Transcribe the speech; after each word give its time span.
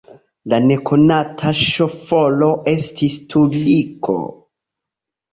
La 0.51 0.57
nekonata 0.67 1.51
ŝoforo 1.63 2.47
estis 2.71 3.17
turko. 3.33 4.17